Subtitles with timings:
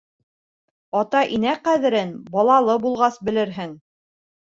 [1.01, 3.77] Ата-инә ҡәҙерен балалы булғас белерһең